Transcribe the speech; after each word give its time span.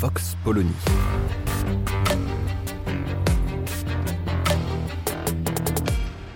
Vox 0.00 0.36
Polony. 0.44 0.70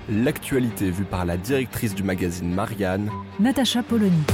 L'actualité 0.09 0.91
vue 0.91 1.05
par 1.05 1.25
la 1.25 1.37
directrice 1.37 1.95
du 1.95 2.03
magazine 2.03 2.53
Marianne, 2.53 3.09
Natacha 3.39 3.85
Polony. 3.85 4.25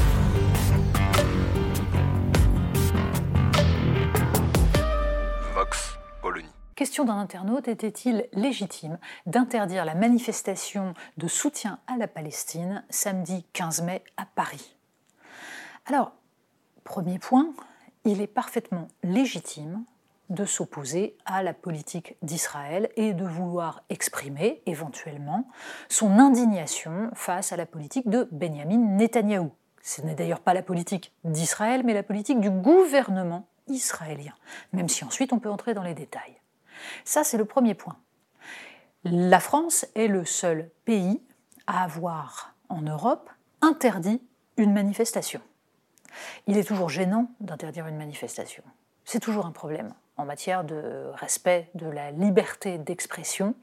Vox 5.52 5.98
Polony. 6.22 6.48
Question 6.74 7.04
d'un 7.04 7.18
internaute 7.18 7.68
était-il 7.68 8.26
légitime 8.32 8.96
d'interdire 9.26 9.84
la 9.84 9.94
manifestation 9.94 10.94
de 11.18 11.28
soutien 11.28 11.80
à 11.86 11.98
la 11.98 12.08
Palestine 12.08 12.82
samedi 12.88 13.44
15 13.52 13.82
mai 13.82 14.02
à 14.16 14.24
Paris? 14.24 14.74
Alors, 15.84 16.12
premier 16.82 17.18
point, 17.18 17.52
il 18.08 18.20
est 18.22 18.26
parfaitement 18.26 18.88
légitime 19.02 19.84
de 20.30 20.44
s'opposer 20.44 21.16
à 21.24 21.42
la 21.42 21.54
politique 21.54 22.16
d'Israël 22.22 22.90
et 22.96 23.12
de 23.12 23.24
vouloir 23.24 23.82
exprimer 23.88 24.62
éventuellement 24.66 25.48
son 25.88 26.18
indignation 26.18 27.10
face 27.14 27.52
à 27.52 27.56
la 27.56 27.66
politique 27.66 28.08
de 28.08 28.28
Benjamin 28.30 28.96
Netanyahou. 28.96 29.52
Ce 29.82 30.02
n'est 30.02 30.14
d'ailleurs 30.14 30.40
pas 30.40 30.54
la 30.54 30.62
politique 30.62 31.12
d'Israël, 31.24 31.82
mais 31.84 31.94
la 31.94 32.02
politique 32.02 32.40
du 32.40 32.50
gouvernement 32.50 33.46
israélien, 33.68 34.34
même 34.72 34.88
si 34.88 35.04
ensuite 35.04 35.32
on 35.32 35.38
peut 35.38 35.50
entrer 35.50 35.72
dans 35.72 35.82
les 35.82 35.94
détails. 35.94 36.40
Ça, 37.04 37.24
c'est 37.24 37.38
le 37.38 37.44
premier 37.44 37.74
point. 37.74 37.96
La 39.04 39.40
France 39.40 39.86
est 39.94 40.08
le 40.08 40.24
seul 40.24 40.70
pays 40.84 41.22
à 41.66 41.84
avoir 41.84 42.54
en 42.68 42.82
Europe 42.82 43.30
interdit 43.62 44.20
une 44.56 44.72
manifestation. 44.72 45.40
Il 46.46 46.56
est 46.56 46.64
toujours 46.64 46.88
gênant 46.88 47.30
d'interdire 47.40 47.86
une 47.86 47.96
manifestation. 47.96 48.62
C'est 49.04 49.20
toujours 49.20 49.46
un 49.46 49.52
problème 49.52 49.94
en 50.16 50.24
matière 50.24 50.64
de 50.64 51.10
respect 51.14 51.70
de 51.74 51.86
la 51.86 52.10
liberté 52.10 52.78
d'expression, 52.78 53.54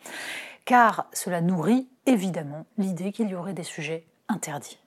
car 0.63 1.07
cela 1.13 1.41
nourrit 1.41 1.87
évidemment 2.05 2.65
l'idée 2.77 3.11
qu'il 3.11 3.29
y 3.29 3.35
aurait 3.35 3.53
des 3.53 3.63
sujets 3.63 4.05
interdits. 4.27 4.79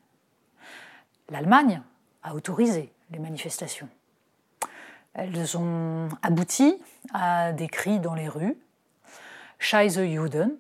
L'Allemagne 1.31 1.83
a 2.23 2.35
autorisé 2.35 2.93
les 3.11 3.19
manifestations. 3.19 3.89
Elles 5.15 5.57
ont 5.57 6.09
abouti 6.23 6.81
à 7.13 7.53
des 7.53 7.69
cris 7.69 8.01
dans 8.01 8.15
les 8.15 8.29
rues, 8.29 8.57
Scheiße 9.59 9.99
Juden, 9.99 10.57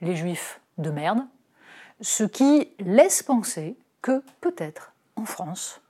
les 0.00 0.16
juifs 0.16 0.60
de 0.78 0.90
merde, 0.90 1.20
ce 2.00 2.24
qui 2.24 2.70
laisse 2.78 3.22
penser 3.22 3.76
que 4.02 4.22
peut-être 4.40 4.93
en 5.16 5.24
France, 5.24 5.80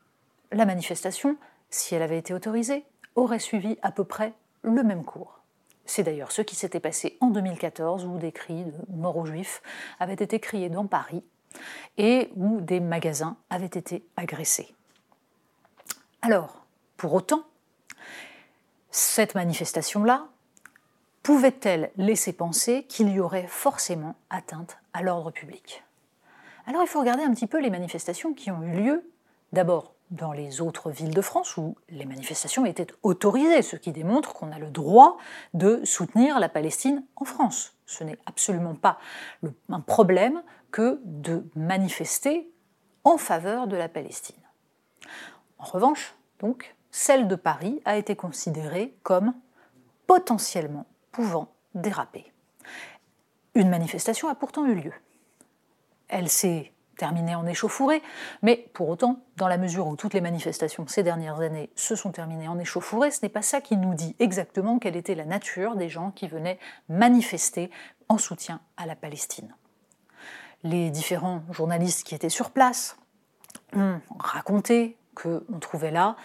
la 0.52 0.66
manifestation, 0.66 1.36
si 1.70 1.94
elle 1.94 2.02
avait 2.02 2.18
été 2.18 2.34
autorisée, 2.34 2.84
aurait 3.14 3.38
suivi 3.38 3.78
à 3.82 3.90
peu 3.90 4.04
près 4.04 4.32
le 4.62 4.82
même 4.82 5.04
cours. 5.04 5.40
C'est 5.86 6.02
d'ailleurs 6.02 6.32
ce 6.32 6.42
qui 6.42 6.56
s'était 6.56 6.80
passé 6.80 7.16
en 7.20 7.28
2014 7.28 8.06
où 8.06 8.18
des 8.18 8.32
cris 8.32 8.64
de 8.64 8.72
mort 8.88 9.16
aux 9.16 9.26
juifs 9.26 9.62
avaient 10.00 10.14
été 10.14 10.40
criés 10.40 10.70
dans 10.70 10.86
Paris 10.86 11.22
et 11.98 12.30
où 12.36 12.60
des 12.60 12.80
magasins 12.80 13.36
avaient 13.50 13.66
été 13.66 14.04
agressés. 14.16 14.74
Alors, 16.22 16.64
pour 16.96 17.12
autant, 17.12 17.44
cette 18.90 19.34
manifestation-là 19.34 20.28
pouvait-elle 21.22 21.90
laisser 21.96 22.32
penser 22.32 22.84
qu'il 22.84 23.10
y 23.10 23.20
aurait 23.20 23.46
forcément 23.46 24.16
atteinte 24.30 24.78
à 24.92 25.02
l'ordre 25.02 25.30
public? 25.30 25.84
Alors 26.66 26.82
il 26.82 26.88
faut 26.88 27.00
regarder 27.00 27.24
un 27.24 27.34
petit 27.34 27.46
peu 27.46 27.60
les 27.60 27.70
manifestations 27.70 28.32
qui 28.32 28.50
ont 28.50 28.62
eu 28.62 28.82
lieu, 28.82 29.10
d'abord 29.54 29.94
dans 30.10 30.32
les 30.32 30.60
autres 30.60 30.90
villes 30.90 31.14
de 31.14 31.20
France 31.22 31.56
où 31.56 31.76
les 31.88 32.04
manifestations 32.04 32.66
étaient 32.66 32.86
autorisées, 33.02 33.62
ce 33.62 33.76
qui 33.76 33.90
démontre 33.90 34.34
qu'on 34.34 34.52
a 34.52 34.58
le 34.58 34.70
droit 34.70 35.16
de 35.54 35.82
soutenir 35.84 36.38
la 36.38 36.48
Palestine 36.48 37.04
en 37.16 37.24
France. 37.24 37.74
Ce 37.86 38.04
n'est 38.04 38.18
absolument 38.26 38.74
pas 38.74 38.98
un 39.70 39.80
problème 39.80 40.42
que 40.70 41.00
de 41.04 41.44
manifester 41.56 42.50
en 43.04 43.16
faveur 43.16 43.66
de 43.66 43.76
la 43.76 43.88
Palestine. 43.88 44.36
En 45.58 45.64
revanche, 45.64 46.14
donc, 46.40 46.74
celle 46.90 47.28
de 47.28 47.36
Paris 47.36 47.80
a 47.84 47.96
été 47.96 48.16
considérée 48.16 48.96
comme 49.02 49.34
potentiellement 50.06 50.86
pouvant 51.12 51.48
déraper. 51.74 52.32
Une 53.54 53.70
manifestation 53.70 54.28
a 54.28 54.34
pourtant 54.34 54.66
eu 54.66 54.74
lieu. 54.74 54.92
Elle 56.08 56.28
s'est 56.28 56.73
terminé 56.96 57.34
en 57.34 57.46
échauffourée, 57.46 58.02
mais 58.42 58.68
pour 58.72 58.88
autant, 58.88 59.20
dans 59.36 59.48
la 59.48 59.58
mesure 59.58 59.86
où 59.86 59.96
toutes 59.96 60.14
les 60.14 60.20
manifestations 60.20 60.86
ces 60.86 61.02
dernières 61.02 61.40
années 61.40 61.70
se 61.74 61.96
sont 61.96 62.12
terminées 62.12 62.48
en 62.48 62.58
échauffourée, 62.58 63.10
ce 63.10 63.20
n'est 63.22 63.28
pas 63.28 63.42
ça 63.42 63.60
qui 63.60 63.76
nous 63.76 63.94
dit 63.94 64.16
exactement 64.18 64.78
quelle 64.78 64.96
était 64.96 65.14
la 65.14 65.24
nature 65.24 65.76
des 65.76 65.88
gens 65.88 66.10
qui 66.10 66.28
venaient 66.28 66.58
manifester 66.88 67.70
en 68.08 68.18
soutien 68.18 68.60
à 68.76 68.86
la 68.86 68.96
Palestine. 68.96 69.54
Les 70.62 70.90
différents 70.90 71.42
journalistes 71.50 72.06
qui 72.06 72.14
étaient 72.14 72.28
sur 72.28 72.50
place 72.50 72.96
ont 73.74 74.00
raconté 74.18 74.96
qu'on 75.14 75.58
trouvait 75.60 75.90
là 75.90 76.16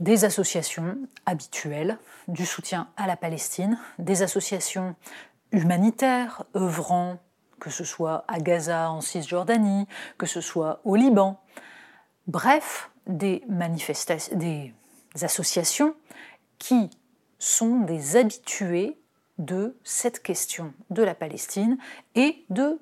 des 0.00 0.24
associations 0.24 0.96
habituelles 1.24 1.98
du 2.28 2.44
soutien 2.44 2.88
à 2.96 3.06
la 3.06 3.16
Palestine, 3.16 3.78
des 3.98 4.22
associations 4.22 4.94
humanitaires 5.52 6.44
œuvrant 6.54 7.18
que 7.60 7.70
ce 7.70 7.84
soit 7.84 8.24
à 8.28 8.38
Gaza, 8.38 8.90
en 8.90 9.00
Cisjordanie, 9.00 9.86
que 10.18 10.26
ce 10.26 10.40
soit 10.40 10.80
au 10.84 10.96
Liban. 10.96 11.40
Bref, 12.26 12.90
des, 13.06 13.42
associations 15.22 15.94
qui 16.58 16.90
sont 17.38 17.80
des 17.80 18.16
habitués 18.16 18.98
de 19.38 19.76
cette 19.84 20.22
question 20.22 20.72
de 20.90 21.02
la 21.02 21.14
Palestine 21.14 21.78
et 22.14 22.44
de 22.50 22.80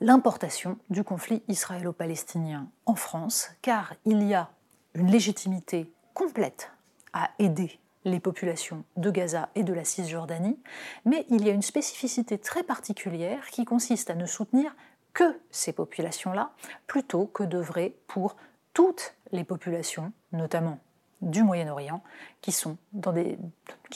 l'importation 0.00 0.78
du 0.90 1.04
conflit 1.04 1.42
israélo-palestinien 1.48 2.68
en 2.84 2.94
France, 2.94 3.50
car 3.62 3.94
il 4.04 4.22
y 4.22 4.34
a 4.34 4.50
une 4.94 5.10
légitimité 5.10 5.90
complète 6.14 6.70
à 7.12 7.30
aider 7.38 7.78
les 8.06 8.20
populations 8.20 8.84
de 8.96 9.10
Gaza 9.10 9.50
et 9.56 9.64
de 9.64 9.74
la 9.74 9.84
Cisjordanie, 9.84 10.58
mais 11.04 11.26
il 11.28 11.44
y 11.44 11.50
a 11.50 11.52
une 11.52 11.60
spécificité 11.60 12.38
très 12.38 12.62
particulière 12.62 13.48
qui 13.48 13.64
consiste 13.64 14.10
à 14.10 14.14
ne 14.14 14.26
soutenir 14.26 14.74
que 15.12 15.38
ces 15.50 15.72
populations-là, 15.72 16.52
plutôt 16.86 17.26
que 17.26 17.42
d'œuvrer 17.42 17.96
pour 18.06 18.36
toutes 18.74 19.14
les 19.32 19.42
populations, 19.42 20.12
notamment 20.32 20.78
du 21.20 21.42
Moyen-Orient, 21.42 22.02
qui, 22.42 22.54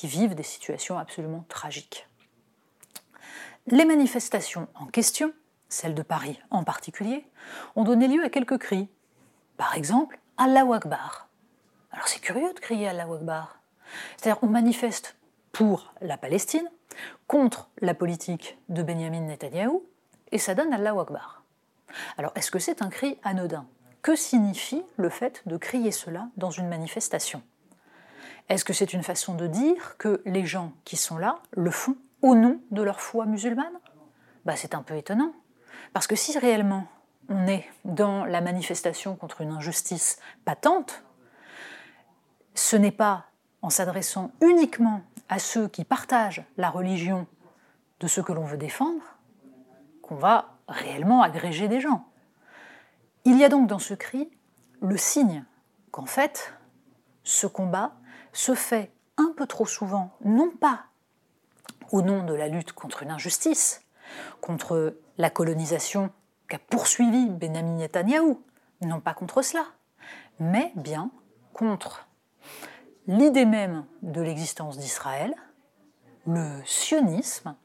vivent 0.02 0.34
des 0.34 0.42
situations 0.42 0.98
absolument 0.98 1.44
tragiques. 1.48 2.08
Les 3.68 3.84
manifestations 3.84 4.66
en 4.74 4.86
question, 4.86 5.32
celles 5.68 5.94
de 5.94 6.02
Paris 6.02 6.40
en 6.50 6.64
particulier, 6.64 7.28
ont 7.76 7.84
donné 7.84 8.08
lieu 8.08 8.24
à 8.24 8.28
quelques 8.28 8.58
cris. 8.58 8.88
Par 9.56 9.76
exemple, 9.76 10.18
Allahu 10.36 10.74
Akbar. 10.74 11.28
Alors 11.92 12.08
c'est 12.08 12.20
curieux 12.20 12.52
de 12.54 12.58
crier 12.58 12.88
Allahu 12.88 13.16
Akbar. 13.16 13.59
C'est-à-dire 14.16 14.42
on 14.42 14.48
manifeste 14.48 15.16
pour 15.52 15.92
la 16.00 16.16
Palestine, 16.16 16.68
contre 17.26 17.68
la 17.80 17.94
politique 17.94 18.58
de 18.68 18.82
Benjamin 18.82 19.20
Netanyahou, 19.20 19.84
et 20.32 20.38
ça 20.38 20.54
donne 20.54 20.72
Allahu 20.72 21.00
Akbar. 21.00 21.42
Alors 22.18 22.32
est-ce 22.34 22.50
que 22.50 22.58
c'est 22.58 22.82
un 22.82 22.88
cri 22.88 23.18
anodin? 23.24 23.66
Que 24.02 24.16
signifie 24.16 24.82
le 24.96 25.10
fait 25.10 25.42
de 25.46 25.56
crier 25.56 25.90
cela 25.90 26.28
dans 26.36 26.50
une 26.50 26.68
manifestation? 26.68 27.42
Est-ce 28.48 28.64
que 28.64 28.72
c'est 28.72 28.92
une 28.92 29.02
façon 29.02 29.34
de 29.34 29.46
dire 29.46 29.96
que 29.98 30.22
les 30.24 30.44
gens 30.44 30.72
qui 30.84 30.96
sont 30.96 31.18
là 31.18 31.38
le 31.52 31.70
font 31.70 31.96
au 32.22 32.34
nom 32.34 32.60
de 32.70 32.82
leur 32.82 33.00
foi 33.00 33.26
musulmane? 33.26 33.78
Bah, 34.44 34.56
C'est 34.56 34.74
un 34.74 34.82
peu 34.82 34.96
étonnant. 34.96 35.32
Parce 35.92 36.06
que 36.06 36.16
si 36.16 36.36
réellement 36.38 36.86
on 37.28 37.46
est 37.46 37.64
dans 37.84 38.24
la 38.24 38.40
manifestation 38.40 39.14
contre 39.14 39.40
une 39.40 39.52
injustice 39.52 40.18
patente, 40.44 41.04
ce 42.54 42.76
n'est 42.76 42.90
pas 42.90 43.26
en 43.62 43.70
s'adressant 43.70 44.32
uniquement 44.40 45.02
à 45.28 45.38
ceux 45.38 45.68
qui 45.68 45.84
partagent 45.84 46.44
la 46.56 46.70
religion 46.70 47.26
de 48.00 48.06
ceux 48.06 48.22
que 48.22 48.32
l'on 48.32 48.44
veut 48.44 48.56
défendre, 48.56 49.02
qu'on 50.02 50.16
va 50.16 50.56
réellement 50.68 51.22
agréger 51.22 51.68
des 51.68 51.80
gens. 51.80 52.06
Il 53.24 53.36
y 53.36 53.44
a 53.44 53.48
donc 53.48 53.66
dans 53.66 53.78
ce 53.78 53.94
cri 53.94 54.30
le 54.80 54.96
signe 54.96 55.44
qu'en 55.90 56.06
fait, 56.06 56.54
ce 57.22 57.46
combat 57.46 57.92
se 58.32 58.54
fait 58.54 58.90
un 59.16 59.32
peu 59.36 59.46
trop 59.46 59.66
souvent, 59.66 60.10
non 60.24 60.50
pas 60.50 60.84
au 61.92 62.02
nom 62.02 62.24
de 62.24 62.34
la 62.34 62.48
lutte 62.48 62.72
contre 62.72 63.02
une 63.02 63.10
injustice, 63.10 63.82
contre 64.40 64.96
la 65.18 65.30
colonisation 65.30 66.10
qu'a 66.48 66.58
poursuivi 66.58 67.26
Benjamin 67.26 67.76
Netanyahou, 67.76 68.42
non 68.82 69.00
pas 69.00 69.14
contre 69.14 69.42
cela, 69.42 69.64
mais 70.38 70.72
bien 70.76 71.10
contre 71.52 72.08
l'idée 73.10 73.44
même 73.44 73.84
de 74.02 74.20
l'existence 74.20 74.78
d'Israël, 74.78 75.34
le 76.28 76.62
sionisme, 76.64 77.56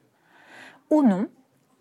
au 0.90 1.04
nom 1.04 1.28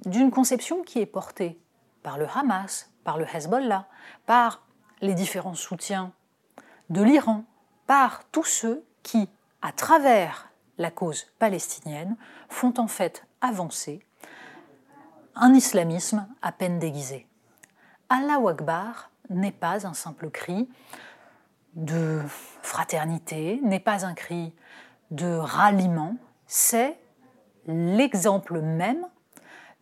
d'une 0.05 0.29
conception 0.29 0.83
qui 0.83 0.99
est 0.99 1.07
portée 1.07 1.59
par 2.03 2.19
le 2.19 2.27
Hamas, 2.27 2.91
par 3.03 3.17
le 3.17 3.25
Hezbollah, 3.25 3.87
par 4.27 4.67
les 5.01 5.15
différents 5.15 5.55
soutiens 5.55 6.13
de 6.91 7.01
l'Iran, 7.01 7.43
par 7.87 8.23
tous 8.25 8.43
ceux 8.43 8.85
qui, 9.01 9.27
à 9.63 9.71
travers 9.71 10.51
la 10.77 10.91
cause 10.91 11.25
palestinienne, 11.39 12.17
font 12.49 12.73
en 12.77 12.87
fait 12.87 13.25
avancer 13.41 14.05
un 15.33 15.55
islamisme 15.55 16.27
à 16.43 16.51
peine 16.51 16.77
déguisé. 16.77 17.27
Allah 18.09 18.39
Akbar 18.47 19.09
n'est 19.31 19.51
pas 19.51 19.87
un 19.87 19.95
simple 19.95 20.29
cri 20.29 20.69
de 21.75 22.21
fraternité, 22.61 23.59
n'est 23.63 23.79
pas 23.79 24.05
un 24.05 24.13
cri 24.13 24.53
de 25.11 25.35
ralliement, 25.35 26.17
c'est 26.47 26.97
l'exemple 27.67 28.61
même 28.61 29.05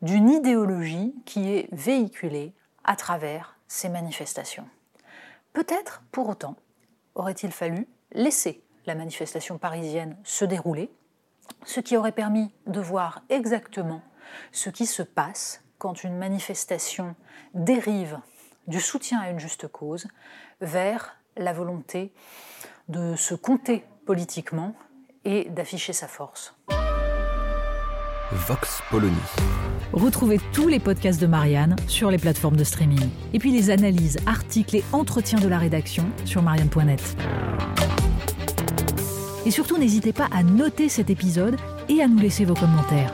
d'une 0.01 0.29
idéologie 0.29 1.15
qui 1.25 1.53
est 1.53 1.69
véhiculée 1.71 2.53
à 2.83 2.95
travers 2.95 3.57
ces 3.67 3.89
manifestations. 3.89 4.67
Peut-être, 5.53 6.03
pour 6.11 6.29
autant, 6.29 6.55
aurait-il 7.15 7.51
fallu 7.51 7.87
laisser 8.11 8.63
la 8.85 8.95
manifestation 8.95 9.57
parisienne 9.57 10.17
se 10.23 10.45
dérouler, 10.45 10.91
ce 11.65 11.79
qui 11.79 11.95
aurait 11.95 12.11
permis 12.11 12.51
de 12.67 12.81
voir 12.81 13.21
exactement 13.29 14.01
ce 14.51 14.69
qui 14.69 14.85
se 14.85 15.03
passe 15.03 15.61
quand 15.77 16.03
une 16.03 16.17
manifestation 16.17 17.15
dérive 17.53 18.19
du 18.67 18.81
soutien 18.81 19.19
à 19.19 19.29
une 19.29 19.39
juste 19.39 19.67
cause 19.67 20.07
vers 20.61 21.17
la 21.37 21.53
volonté 21.53 22.11
de 22.89 23.15
se 23.15 23.35
compter 23.35 23.83
politiquement 24.05 24.75
et 25.25 25.45
d'afficher 25.49 25.93
sa 25.93 26.07
force. 26.07 26.55
Vox 28.31 28.81
Polony. 28.89 29.15
Retrouvez 29.93 30.39
tous 30.53 30.67
les 30.67 30.79
podcasts 30.79 31.21
de 31.21 31.27
Marianne 31.27 31.75
sur 31.87 32.09
les 32.09 32.17
plateformes 32.17 32.55
de 32.55 32.63
streaming. 32.63 33.09
Et 33.33 33.39
puis 33.39 33.51
les 33.51 33.69
analyses, 33.69 34.17
articles 34.25 34.77
et 34.77 34.83
entretiens 34.91 35.39
de 35.39 35.47
la 35.47 35.59
rédaction 35.59 36.05
sur 36.25 36.41
marianne.net. 36.41 37.15
Et 39.45 39.51
surtout, 39.51 39.77
n'hésitez 39.77 40.13
pas 40.13 40.29
à 40.31 40.41
noter 40.41 40.89
cet 40.89 41.09
épisode 41.09 41.57
et 41.89 42.01
à 42.01 42.07
nous 42.07 42.17
laisser 42.17 42.45
vos 42.45 42.55
commentaires. 42.55 43.13